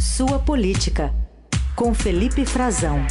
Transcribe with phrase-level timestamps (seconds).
[0.00, 1.12] Sua Política,
[1.74, 3.04] com Felipe Frazão.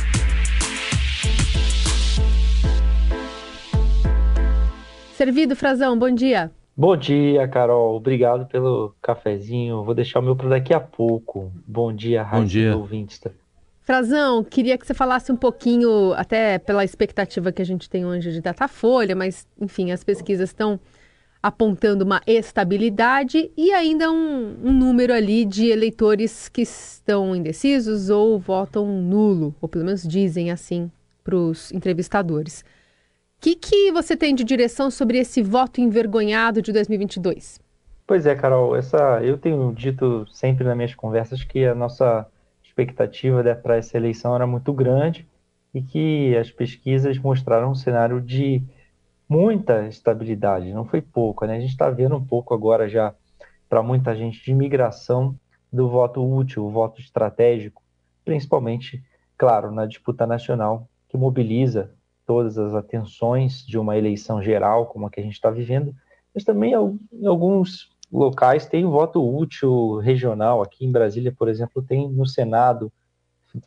[5.14, 6.50] Servido, Frazão, bom dia.
[6.78, 7.98] Bom dia, Carol.
[7.98, 9.84] Obrigado pelo cafezinho.
[9.84, 11.52] Vou deixar o meu para daqui a pouco.
[11.68, 12.78] Bom dia, dia.
[12.78, 13.22] ouvintes.
[13.82, 18.32] Frazão, queria que você falasse um pouquinho, até pela expectativa que a gente tem hoje
[18.32, 20.80] de Datafolha, mas, enfim, as pesquisas estão
[21.48, 28.38] apontando uma estabilidade e ainda um, um, número ali de eleitores que estão indecisos ou
[28.38, 30.92] votam nulo, ou pelo menos dizem assim
[31.24, 32.66] para os entrevistadores.
[33.38, 37.62] O que, que você tem de direção sobre esse voto envergonhado de 2022?
[38.06, 42.28] Pois é, Carol, essa, eu tenho dito sempre nas minhas conversas que a nossa
[42.62, 45.26] expectativa para essa eleição era muito grande
[45.74, 48.62] e que as pesquisas mostraram um cenário de
[49.30, 51.58] muita estabilidade, não foi pouco, né?
[51.58, 53.14] A gente está vendo um pouco agora já
[53.70, 55.38] para muita gente de migração
[55.72, 57.84] do voto útil, o voto estratégico,
[58.24, 59.04] principalmente,
[59.38, 61.92] claro, na disputa nacional, que mobiliza
[62.26, 65.94] todas as atenções de uma eleição geral, como a que a gente está vivendo,
[66.34, 66.74] mas também
[67.12, 70.62] em alguns locais tem voto útil regional.
[70.62, 72.92] Aqui em Brasília, por exemplo, tem no Senado,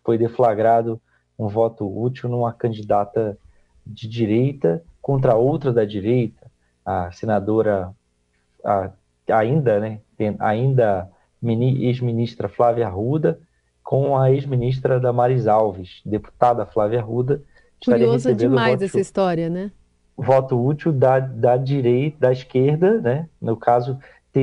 [0.05, 1.01] foi deflagrado
[1.39, 3.39] um voto útil numa candidata
[3.87, 6.47] de direita contra outra da direita,
[6.87, 7.93] a senadora
[8.65, 8.91] a,
[9.29, 11.11] ainda, né, tem, ainda
[11.43, 13.41] ex-ministra Flávia Arruda
[13.83, 17.43] com a ex-ministra Damares Alves, deputada Flávia Arruda.
[17.85, 19.73] Curiosa demais essa história, né?
[20.17, 23.29] Voto útil da, da direita, da esquerda, né?
[23.43, 23.99] No caso,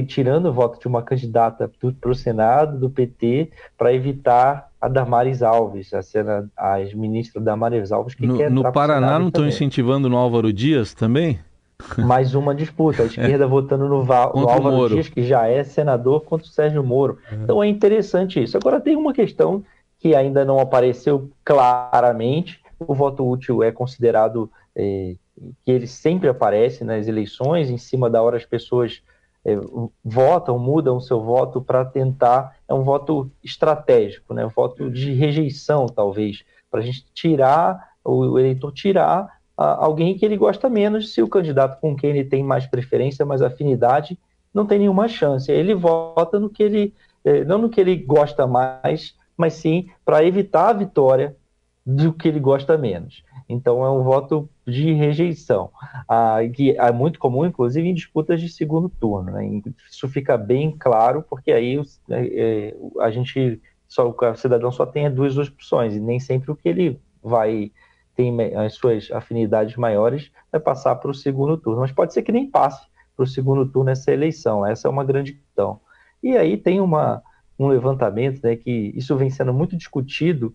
[0.05, 5.41] tirando o voto de uma candidata para o Senado do PT para evitar a Damares
[5.41, 10.09] Alves, a, cena, a ministra Damares Alves, que no, quer No Paraná não estão incentivando
[10.09, 11.39] no Álvaro Dias também?
[11.97, 13.47] Mais uma disputa, a esquerda é.
[13.47, 14.13] votando no, no
[14.49, 17.19] Álvaro Dias, que já é senador, contra o Sérgio Moro.
[17.31, 17.35] É.
[17.35, 18.57] Então é interessante isso.
[18.57, 19.63] Agora tem uma questão
[19.99, 22.59] que ainda não apareceu claramente.
[22.79, 25.15] O voto útil é considerado é,
[25.63, 29.01] que ele sempre aparece nas eleições, em cima da hora as pessoas
[29.47, 29.57] é,
[30.03, 32.57] votam, mudam o seu voto para tentar.
[32.67, 34.45] É um voto estratégico, né?
[34.45, 40.25] um voto de rejeição, talvez, para a gente tirar, o eleitor tirar a, alguém que
[40.25, 44.19] ele gosta menos, se o candidato com quem ele tem mais preferência, mais afinidade,
[44.53, 45.49] não tem nenhuma chance.
[45.49, 46.93] Ele vota no que ele,
[47.23, 51.37] é, não no que ele gosta mais, mas sim para evitar a vitória
[51.85, 53.23] do que ele gosta menos.
[53.49, 55.71] Então é um voto de rejeição,
[56.07, 59.31] ah, que é muito comum, inclusive, em disputas de segundo turno.
[59.31, 59.61] Né?
[59.89, 65.09] Isso fica bem claro, porque aí é, é, a gente, só, o cidadão só tem
[65.09, 67.71] duas opções, e nem sempre o que ele vai
[68.17, 71.81] tem as suas afinidades maiores vai passar para o segundo turno.
[71.81, 72.83] Mas pode ser que nem passe
[73.15, 74.65] para o segundo turno essa eleição.
[74.65, 75.79] Essa é uma grande questão.
[76.23, 77.21] E aí tem uma,
[77.59, 80.53] um levantamento né, que isso vem sendo muito discutido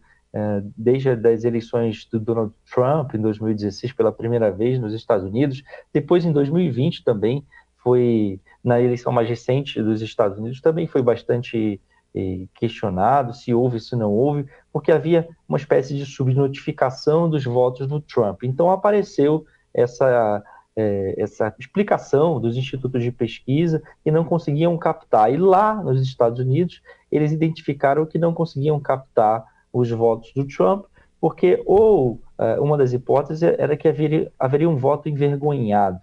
[0.76, 5.62] desde as eleições do Donald Trump em 2016 pela primeira vez nos Estados Unidos,
[5.92, 7.44] depois em 2020 também
[7.76, 11.80] foi na eleição mais recente dos Estados Unidos também foi bastante
[12.14, 17.86] eh, questionado se houve se não houve, porque havia uma espécie de subnotificação dos votos
[17.86, 18.42] do Trump.
[18.44, 20.42] Então apareceu essa
[20.76, 25.32] eh, essa explicação dos institutos de pesquisa que não conseguiam captar.
[25.32, 30.84] E lá nos Estados Unidos, eles identificaram que não conseguiam captar os votos do Trump,
[31.20, 36.00] porque ou uh, uma das hipóteses era que haveria, haveria um voto envergonhado,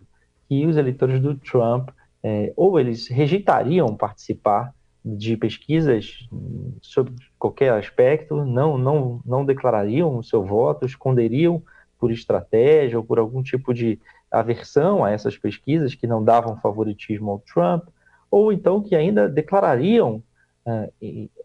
[0.47, 1.89] que os eleitores do Trump
[2.23, 6.27] eh, ou eles rejeitariam participar de pesquisas
[6.81, 11.63] sobre qualquer aspecto, não, não, não declarariam o seu voto, esconderiam
[11.97, 13.99] por estratégia ou por algum tipo de
[14.31, 17.85] aversão a essas pesquisas que não davam favoritismo ao Trump,
[18.29, 20.21] ou então que ainda declarariam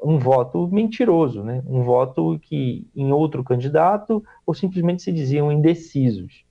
[0.02, 1.62] um voto mentiroso, né?
[1.66, 6.44] um voto que em outro candidato ou simplesmente se diziam indecisos.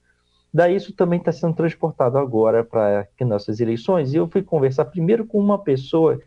[0.54, 5.26] Daí isso também está sendo transportado agora para nossas eleições e eu fui conversar primeiro
[5.26, 6.20] com uma pessoa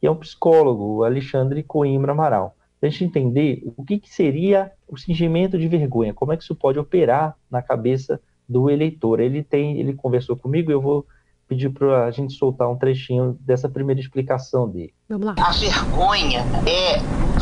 [0.00, 4.72] que é um psicólogo, Alexandre Coimbra Amaral, para a gente entender o que, que seria
[4.88, 9.20] o singimento de vergonha, como é que isso pode operar na cabeça do eleitor.
[9.20, 11.06] Ele tem, ele conversou comigo, eu vou
[11.46, 14.94] pedir para a gente soltar um trechinho dessa primeira explicação dele.
[15.10, 15.34] Vamos lá.
[15.38, 17.00] A vergonha é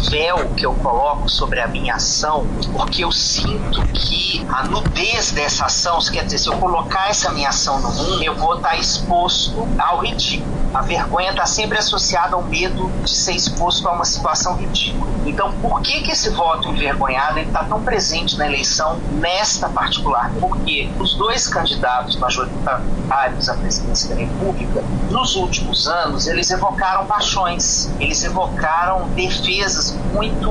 [0.08, 5.64] véu que eu coloco sobre a minha ação, porque eu sinto que a nudez dessa
[5.64, 9.66] ação, quer dizer, se eu colocar essa minha ação no mundo, eu vou estar exposto
[9.78, 10.54] ao ridículo.
[10.74, 15.10] A vergonha está sempre associada ao medo de ser exposto a uma situação ridícula.
[15.24, 20.30] Então, por que que esse voto envergonhado está tão presente na eleição nesta particular?
[20.38, 27.55] Porque os dois candidatos majoritários à presidência da República, nos últimos anos eles evocaram paixões,
[28.00, 30.50] eles evocaram defesas muito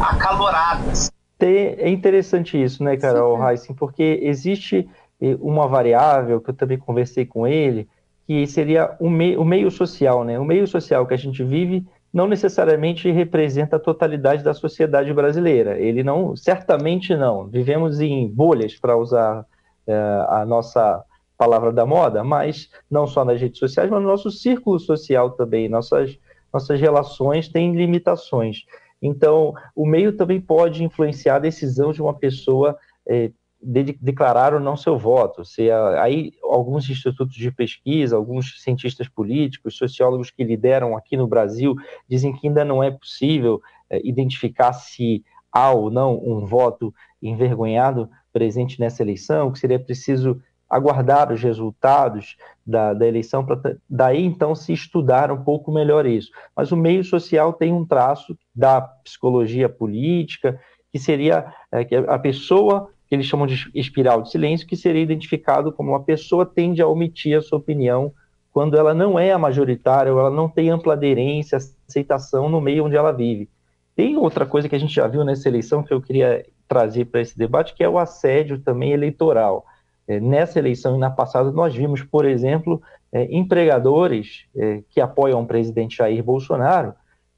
[0.00, 1.10] acaloradas.
[1.38, 4.86] É interessante isso, né, Carol Heissen, porque existe
[5.20, 7.88] eh, uma variável que eu também conversei com ele,
[8.26, 10.38] que seria o, o meio social, né?
[10.38, 15.78] O meio social que a gente vive não necessariamente representa a totalidade da sociedade brasileira.
[15.78, 17.46] Ele não, certamente não.
[17.46, 19.46] Vivemos em bolhas, para usar
[19.86, 19.94] é,
[20.28, 21.02] a nossa
[21.38, 25.68] palavra da moda, mas não só nas redes sociais, mas no nosso círculo social também.
[25.68, 26.18] Nossas,
[26.52, 28.64] nossas relações têm limitações.
[29.02, 32.76] Então, o meio também pode influenciar a decisão de uma pessoa
[33.08, 33.30] é,
[33.62, 35.44] de, declarar ou não seu voto.
[35.44, 41.74] Se, aí, alguns institutos de pesquisa, alguns cientistas políticos, sociólogos que lideram aqui no Brasil,
[42.08, 48.08] dizem que ainda não é possível é, identificar se há ou não um voto envergonhado
[48.32, 54.54] presente nessa eleição, que seria preciso aguardar os resultados da, da eleição para daí então
[54.54, 56.30] se estudar um pouco melhor isso.
[56.56, 60.58] Mas o meio social tem um traço da psicologia política
[60.92, 65.02] que seria é, que a pessoa que eles chamam de espiral de silêncio, que seria
[65.02, 68.12] identificado como uma pessoa tende a omitir a sua opinião
[68.52, 71.58] quando ela não é a majoritária, ou ela não tem ampla aderência,
[71.88, 73.48] aceitação no meio onde ela vive.
[73.96, 77.20] Tem outra coisa que a gente já viu nessa eleição que eu queria trazer para
[77.20, 79.64] esse debate, que é o assédio também eleitoral.
[80.10, 85.40] É, nessa eleição e na passada, nós vimos, por exemplo, é, empregadores é, que apoiam
[85.40, 86.94] o presidente Jair Bolsonaro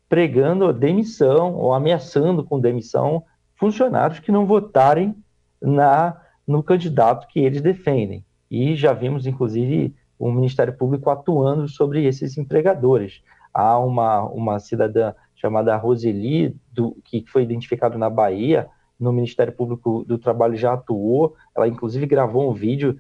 [0.08, 3.24] pregando demissão ou ameaçando com demissão
[3.56, 5.14] funcionários que não votarem
[5.60, 8.24] na no candidato que eles defendem.
[8.50, 13.20] E já vimos, inclusive, o Ministério Público atuando sobre esses empregadores.
[13.52, 18.66] Há uma, uma cidadã chamada Roseli, do, que foi identificada na Bahia,
[19.02, 22.99] no Ministério Público do Trabalho já atuou, ela inclusive gravou um vídeo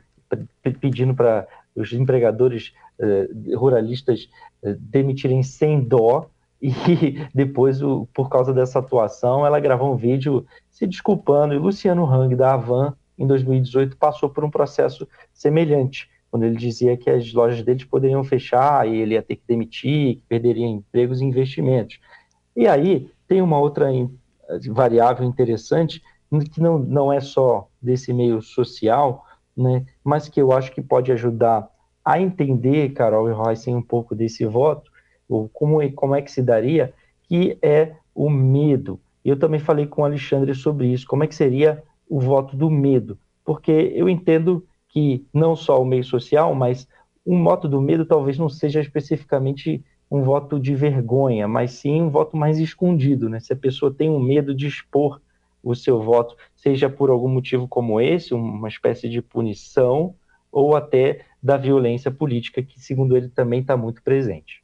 [0.80, 4.28] pedindo para os empregadores eh, ruralistas
[4.62, 6.30] eh, demitirem sem dó,
[6.62, 6.70] e
[7.34, 11.52] depois, o, por causa dessa atuação, ela gravou um vídeo se desculpando.
[11.52, 16.96] E Luciano Hang, da Avan, em 2018, passou por um processo semelhante, quando ele dizia
[16.96, 21.24] que as lojas deles poderiam fechar e ele ia ter que demitir, perderia empregos e
[21.24, 21.98] investimentos.
[22.56, 23.90] E aí tem uma outra
[24.70, 26.02] variável interessante,
[26.52, 31.12] que não, não é só desse meio social, né, mas que eu acho que pode
[31.12, 31.68] ajudar
[32.04, 34.90] a entender, Carol e Royce, um pouco desse voto,
[35.28, 36.92] ou como, é, como é que se daria,
[37.24, 38.98] que é o medo.
[39.24, 42.68] Eu também falei com o Alexandre sobre isso, como é que seria o voto do
[42.68, 46.86] medo, porque eu entendo que não só o meio social, mas
[47.24, 52.10] um voto do medo talvez não seja especificamente um voto de vergonha, mas sim um
[52.10, 53.40] voto mais escondido, né?
[53.40, 55.20] Se a pessoa tem um medo de expor
[55.62, 60.14] o seu voto, seja por algum motivo como esse, uma espécie de punição,
[60.50, 64.62] ou até da violência política, que, segundo ele, também está muito presente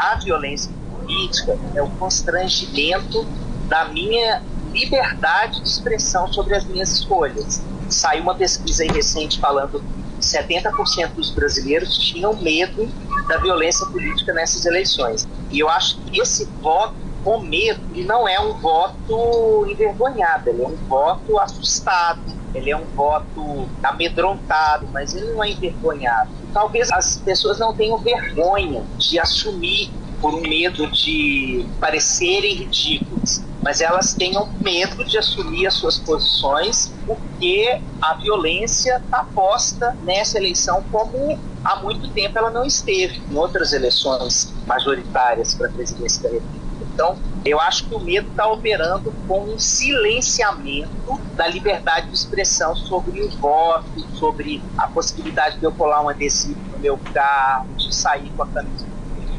[0.00, 3.24] a violência política é o constrangimento
[3.68, 4.42] da minha
[4.72, 7.62] liberdade de expressão sobre as minhas escolhas.
[7.88, 9.82] Saiu uma pesquisa recente falando
[10.20, 12.88] 70% dos brasileiros tinham medo
[13.28, 15.26] da violência política nessas eleições.
[15.50, 20.62] E eu acho que esse voto com medo ele não é um voto envergonhado, ele
[20.62, 22.20] é um voto assustado,
[22.54, 27.98] ele é um voto amedrontado, mas ele não é envergonhado talvez as pessoas não tenham
[27.98, 29.90] vergonha de assumir
[30.20, 36.92] por um medo de parecerem ridículas, mas elas tenham medo de assumir as suas posições
[37.06, 43.36] porque a violência está posta nessa eleição como há muito tempo ela não esteve em
[43.36, 46.60] outras eleições majoritárias para a presidência da República.
[46.92, 52.74] Então, eu acho que o medo está operando com um silenciamento da liberdade de expressão
[52.76, 57.94] sobre o voto, sobre a possibilidade de eu colar um adesivo no meu carro, de
[57.94, 58.86] sair com a camisa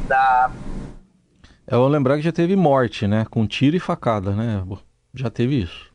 [0.08, 0.50] da.
[1.72, 3.24] É vou lembrar que já teve morte, né?
[3.30, 4.62] Com tiro e facada, né?
[5.14, 5.90] Já teve isso.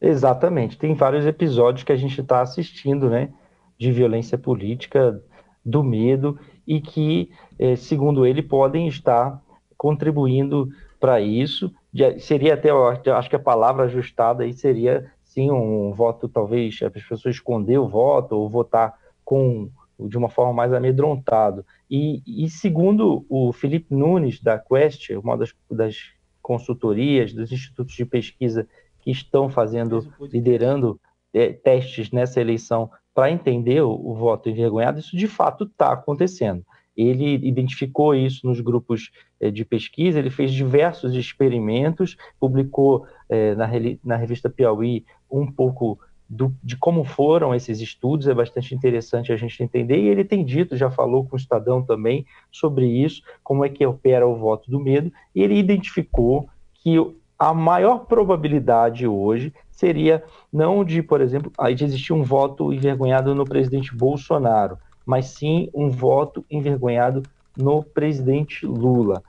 [0.00, 0.76] Exatamente.
[0.76, 3.32] Tem vários episódios que a gente está assistindo, né?
[3.78, 5.22] De violência política,
[5.64, 6.36] do medo,
[6.66, 9.40] e que, eh, segundo ele, podem estar
[9.78, 11.72] contribuindo para isso.
[12.18, 12.70] Seria até,
[13.12, 17.86] acho que a palavra ajustada aí seria sim um voto, talvez as pessoas esconder o
[17.86, 21.64] voto ou votar com de uma forma mais amedrontado.
[21.90, 25.96] E, e segundo o Felipe Nunes, da Quest, uma das, das
[26.42, 28.68] consultorias, dos institutos de pesquisa
[29.00, 31.00] que estão fazendo, liderando
[31.32, 36.64] é, testes nessa eleição para entender o, o, voto envergonhado, isso de fato está acontecendo
[36.96, 39.10] ele identificou isso nos grupos
[39.40, 43.68] eh, de pesquisa, ele fez diversos experimentos, publicou eh, na,
[44.04, 45.98] na, revista Piauí um pouco
[46.28, 50.44] do, de como foram esses estudos, é bastante interessante a gente entender, e ele tem
[50.44, 54.70] dito, já falou com o Estadão também sobre isso, como é que opera o voto
[54.70, 56.96] do medo, e ele identificou que
[57.38, 63.44] a maior probabilidade hoje seria não de, por exemplo, de existir um voto envergonhado no
[63.44, 67.22] presidente Bolsonaro, mas sim um voto envergonhado
[67.56, 69.22] no presidente Lula.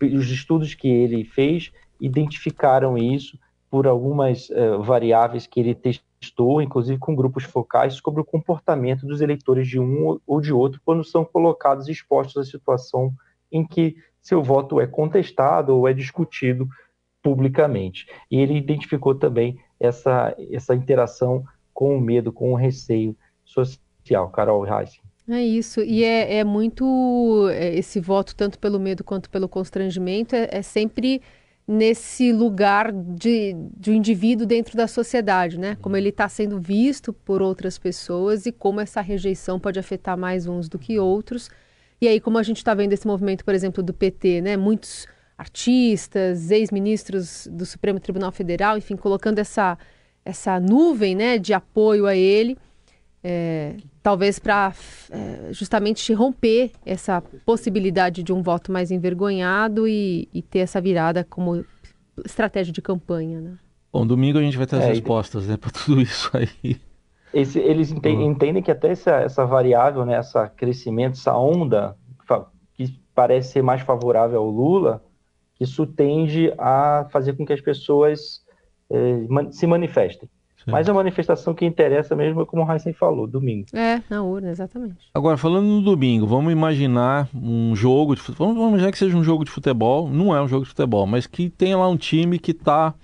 [0.00, 3.38] os estudos que ele fez identificaram isso
[3.70, 9.20] por algumas uh, variáveis que ele testou, inclusive com grupos focais, sobre o comportamento dos
[9.20, 13.12] eleitores de um ou de outro quando são colocados expostos à situação
[13.50, 16.68] em que seu voto é contestado ou é discutido
[17.22, 18.06] publicamente.
[18.30, 24.30] E ele identificou também essa, essa interação com o medo, com o receio social.
[24.30, 25.00] Carol Reis.
[25.28, 30.34] É isso, e é, é muito é, esse voto, tanto pelo medo quanto pelo constrangimento,
[30.34, 31.20] é, é sempre
[31.68, 35.76] nesse lugar de, de um indivíduo dentro da sociedade, né?
[35.82, 40.46] Como ele está sendo visto por outras pessoas e como essa rejeição pode afetar mais
[40.46, 41.50] uns do que outros.
[42.00, 44.56] E aí, como a gente está vendo esse movimento, por exemplo, do PT, né?
[44.56, 45.06] Muitos
[45.36, 49.76] artistas, ex-ministros do Supremo Tribunal Federal, enfim, colocando essa,
[50.24, 52.56] essa nuvem, né, de apoio a ele.
[53.22, 54.72] É, talvez para
[55.10, 61.24] é, justamente romper essa possibilidade de um voto mais envergonhado e, e, ter essa virada
[61.24, 61.64] como
[62.24, 63.40] estratégia de campanha.
[63.40, 63.58] Né?
[63.92, 66.80] Bom, domingo a gente vai ter as é, respostas né, para tudo isso aí.
[67.34, 71.96] Esse, eles entendem, entendem, que até essa, essa variável, né, essa crescimento, essa onda
[72.74, 75.02] que parece ser mais favorável ao Lula,
[75.60, 78.42] isso tende a fazer com que as pessoas
[78.90, 80.28] eh, se manifestem.
[80.70, 83.66] Mas a manifestação que interessa mesmo é como o Heisen falou, domingo.
[83.72, 84.96] É, na urna, exatamente.
[85.14, 88.48] Agora, falando no domingo, vamos imaginar um jogo de futebol.
[88.48, 90.08] Vamos imaginar que seja um jogo de futebol.
[90.08, 92.94] Não é um jogo de futebol, mas que tenha lá um time que está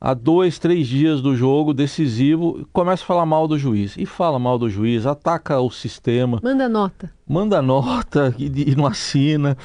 [0.00, 3.96] há dois, três dias do jogo decisivo, começa a falar mal do juiz.
[3.96, 6.40] E fala mal do juiz, ataca o sistema.
[6.42, 7.10] Manda nota.
[7.26, 9.56] Manda nota e, e não assina.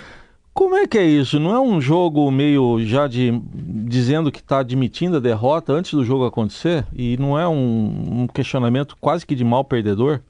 [0.53, 1.39] Como é que é isso?
[1.39, 6.03] Não é um jogo meio já de dizendo que está admitindo a derrota antes do
[6.03, 6.86] jogo acontecer?
[6.93, 10.22] E não é um, um questionamento quase que de mal perdedor?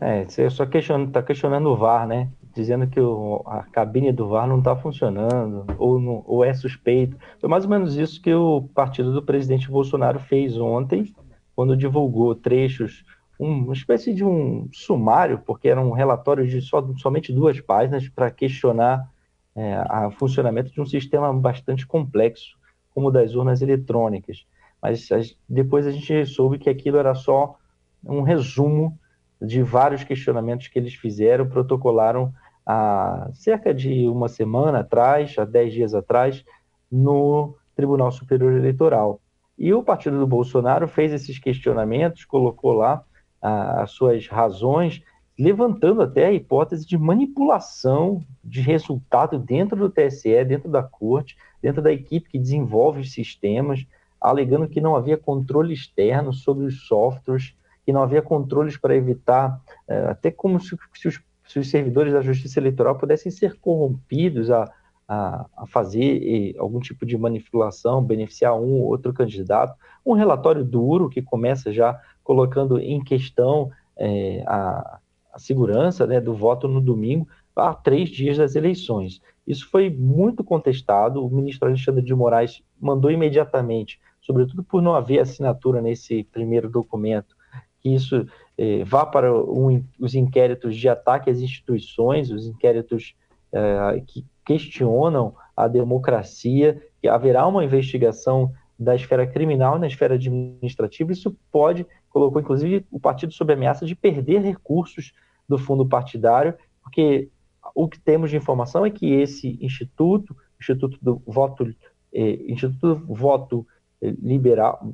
[0.00, 2.28] É, você só está tá questionando o VAR, né?
[2.54, 7.16] Dizendo que o, a cabine do VAR não está funcionando, ou, não, ou é suspeito.
[7.38, 11.12] Foi mais ou menos isso que o partido do presidente Bolsonaro fez ontem,
[11.54, 13.04] quando divulgou trechos
[13.40, 18.30] uma espécie de um sumário, porque era um relatório de só, somente duas páginas para
[18.30, 19.10] questionar
[19.56, 22.58] é, o funcionamento de um sistema bastante complexo,
[22.90, 24.46] como o das urnas eletrônicas.
[24.82, 25.08] Mas
[25.48, 27.56] depois a gente soube que aquilo era só
[28.04, 28.98] um resumo
[29.40, 32.32] de vários questionamentos que eles fizeram, protocolaram
[32.66, 36.44] há cerca de uma semana atrás, há dez dias atrás,
[36.92, 39.18] no Tribunal Superior Eleitoral.
[39.58, 43.02] E o partido do Bolsonaro fez esses questionamentos, colocou lá
[43.40, 45.02] as suas razões,
[45.38, 51.80] levantando até a hipótese de manipulação de resultado dentro do TSE, dentro da corte, dentro
[51.80, 53.86] da equipe que desenvolve os sistemas,
[54.20, 57.54] alegando que não havia controle externo sobre os softwares,
[57.86, 62.12] que não havia controles para evitar, é, até como se, se, os, se, os, servidores
[62.12, 64.70] da Justiça Eleitoral pudessem ser corrompidos a,
[65.08, 69.74] a, a fazer algum tipo de manipulação, beneficiar um ou outro candidato.
[70.04, 74.98] Um relatório duro que começa já colocando em questão é, a,
[75.32, 79.20] a, segurança né, do voto no domingo há três dias das eleições.
[79.46, 81.24] Isso foi muito contestado.
[81.24, 87.36] O ministro Alexandre de Moraes mandou imediatamente, sobretudo por não haver assinatura nesse primeiro documento,
[87.80, 93.14] que isso é, vá para um, os inquéritos de ataque às instituições, os inquéritos
[93.52, 101.12] é, que questionam a democracia, que haverá uma investigação da esfera criminal na esfera administrativa.
[101.12, 105.12] Isso pode colocou inclusive o partido sob ameaça de perder recursos
[105.48, 107.28] do fundo partidário, porque
[107.74, 111.74] o que temos de informação é que esse instituto, Instituto do Voto,
[112.12, 113.66] eh, Instituto do Voto
[114.02, 114.92] eh, Liberal,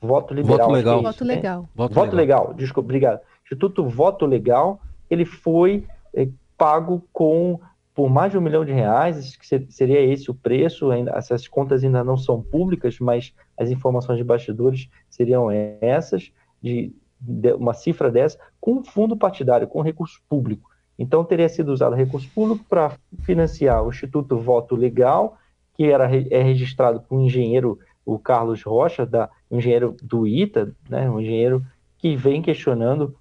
[0.00, 1.34] Voto Liberal, Voto Legal, é isso, Voto, né?
[1.34, 1.68] legal.
[1.74, 2.42] Voto, Voto legal.
[2.42, 3.20] legal, desculpa, obrigado.
[3.42, 4.80] Instituto Voto Legal,
[5.10, 7.60] ele foi eh, pago com
[7.94, 12.02] por mais de um milhão de reais, que seria esse o preço, essas contas ainda
[12.02, 15.48] não são públicas, mas as informações de bastidores seriam
[15.80, 20.68] essas, de, de uma cifra dessa, com fundo partidário, com recurso público.
[20.98, 25.38] Então teria sido usado recurso público para financiar o Instituto Voto Legal,
[25.74, 30.74] que era, é registrado por um engenheiro, o Carlos Rocha, da, um engenheiro do ITA,
[30.88, 31.64] né, um engenheiro
[31.96, 33.14] que vem questionando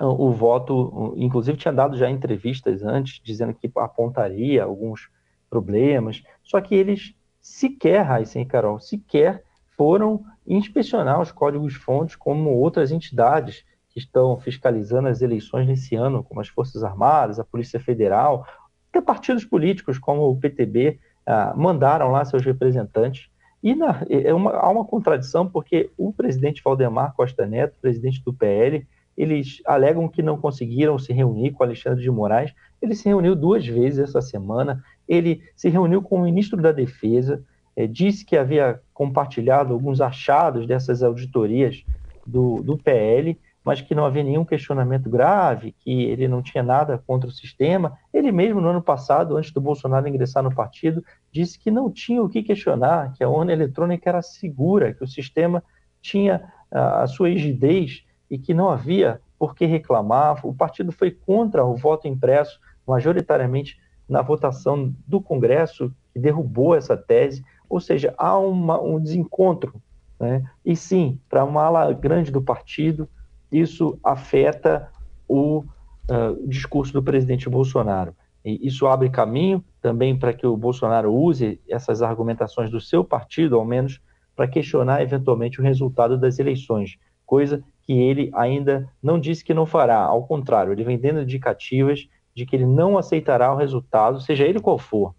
[0.00, 5.10] o voto, inclusive tinha dado já entrevistas antes, dizendo que apontaria alguns
[5.50, 9.44] problemas, só que eles sequer, Raíssa e Carol, sequer
[9.76, 16.40] foram inspecionar os códigos-fontes como outras entidades que estão fiscalizando as eleições nesse ano, como
[16.40, 18.46] as Forças Armadas, a Polícia Federal,
[18.88, 23.28] até partidos políticos como o PTB ah, mandaram lá seus representantes.
[23.62, 28.32] E na, é uma, há uma contradição, porque o presidente Valdemar Costa Neto, presidente do
[28.32, 28.86] PL,
[29.22, 32.52] eles alegam que não conseguiram se reunir com Alexandre de Moraes.
[32.80, 34.82] Ele se reuniu duas vezes essa semana.
[35.08, 37.42] Ele se reuniu com o ministro da Defesa,
[37.76, 41.84] é, disse que havia compartilhado alguns achados dessas auditorias
[42.26, 47.00] do, do PL, mas que não havia nenhum questionamento grave, que ele não tinha nada
[47.06, 47.96] contra o sistema.
[48.12, 52.20] Ele mesmo, no ano passado, antes do Bolsonaro ingressar no partido, disse que não tinha
[52.20, 55.62] o que questionar, que a urna eletrônica era segura, que o sistema
[56.00, 60.44] tinha a, a sua rigidez e que não havia por que reclamar.
[60.46, 62.58] O partido foi contra o voto impresso,
[62.88, 67.44] majoritariamente na votação do Congresso, que derrubou essa tese.
[67.68, 69.74] Ou seja, há uma, um desencontro.
[70.18, 70.42] Né?
[70.64, 73.06] E sim, para uma ala grande do partido,
[73.50, 74.90] isso afeta
[75.28, 78.16] o uh, discurso do presidente Bolsonaro.
[78.42, 83.56] E isso abre caminho também para que o Bolsonaro use essas argumentações do seu partido,
[83.56, 84.00] ao menos,
[84.34, 86.96] para questionar eventualmente o resultado das eleições,
[87.26, 89.98] coisa que ele ainda não disse que não fará.
[89.98, 94.60] Ao contrário, ele vem dando indicativas de que ele não aceitará o resultado, seja ele
[94.60, 95.14] qual for.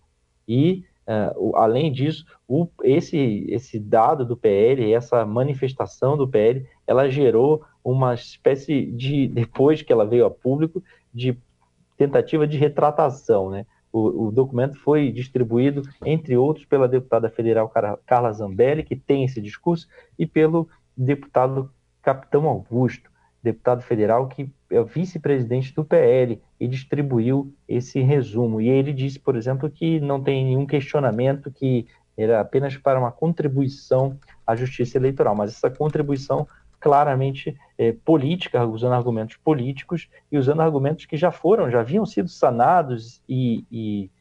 [0.47, 7.09] E, uh, além disso, o, esse, esse dado do PL, essa manifestação do PL, ela
[7.09, 10.81] gerou uma espécie de, depois que ela veio a público,
[11.13, 11.37] de
[11.97, 13.65] tentativa de retratação, né?
[13.91, 17.71] O, o, documento foi distribuído, entre outros, pela deputada federal
[18.07, 20.67] Carla Zambelli, que tem esse discurso, e pelo
[20.97, 21.69] deputado
[22.03, 23.09] Capitão Augusto,
[23.41, 28.61] deputado federal que é vice-presidente do PL e distribuiu esse resumo.
[28.61, 33.11] E ele disse, por exemplo, que não tem nenhum questionamento, que era apenas para uma
[33.11, 36.47] contribuição à justiça eleitoral, mas essa contribuição
[36.79, 42.27] claramente é, política, usando argumentos políticos e usando argumentos que já foram, já haviam sido
[42.27, 44.11] sanados e, e,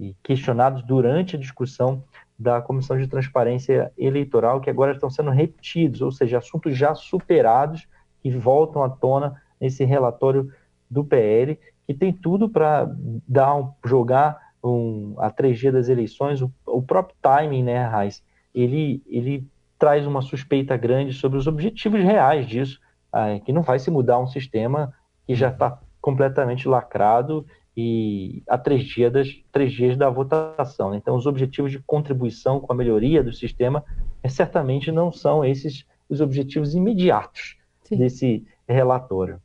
[0.00, 2.02] e questionados durante a discussão
[2.38, 7.88] da Comissão de Transparência Eleitoral, que agora estão sendo repetidos, ou seja, assuntos já superados
[8.22, 10.52] que voltam à tona nesse relatório
[10.88, 12.88] do PL, que tem tudo para
[13.26, 18.22] dar um, jogar um, a 3G das eleições, o, o próprio timing, né, Raiz,
[18.54, 19.46] ele, ele
[19.78, 22.80] traz uma suspeita grande sobre os objetivos reais disso,
[23.12, 24.92] ah, que não vai se mudar um sistema
[25.26, 27.44] que já está completamente lacrado
[27.80, 30.96] e a três dias, das, três dias da votação.
[30.96, 33.84] Então, os objetivos de contribuição com a melhoria do sistema
[34.20, 37.98] é, certamente não são esses os objetivos imediatos Sim.
[37.98, 39.40] desse relatório.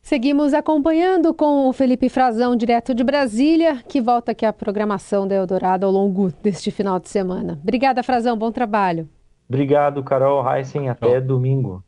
[0.00, 5.34] Seguimos acompanhando com o Felipe Frazão, direto de Brasília, que volta aqui à programação da
[5.34, 7.58] Eldorado ao longo deste final de semana.
[7.62, 9.06] Obrigada, Frazão, bom trabalho.
[9.46, 11.84] Obrigado, Carol Heissen, até domingo.